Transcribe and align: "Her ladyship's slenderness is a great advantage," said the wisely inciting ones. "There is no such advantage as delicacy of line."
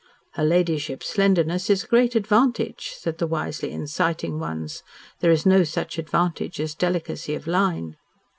"Her 0.31 0.43
ladyship's 0.43 1.05
slenderness 1.09 1.69
is 1.69 1.83
a 1.83 1.87
great 1.87 2.15
advantage," 2.15 2.93
said 2.97 3.19
the 3.19 3.27
wisely 3.27 3.69
inciting 3.69 4.39
ones. 4.39 4.81
"There 5.19 5.29
is 5.29 5.45
no 5.45 5.63
such 5.63 5.99
advantage 5.99 6.59
as 6.59 6.73
delicacy 6.73 7.35
of 7.35 7.45
line." 7.45 7.97